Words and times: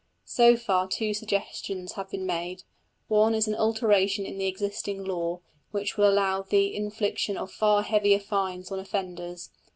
So 0.25 0.57
far 0.57 0.87
two 0.87 1.13
suggestions 1.13 1.91
have 1.91 2.09
been 2.09 2.25
made. 2.25 2.63
One 3.07 3.35
is 3.35 3.47
an 3.47 3.53
alteration 3.53 4.25
in 4.25 4.39
the 4.39 4.47
existing 4.47 5.03
law, 5.05 5.41
which 5.69 5.95
will 5.95 6.09
allow 6.09 6.41
the 6.41 6.75
infliction 6.75 7.37
of 7.37 7.51
far 7.51 7.83
heavier 7.83 8.17
fines 8.17 8.71
on 8.71 8.79
offenders. 8.79 9.51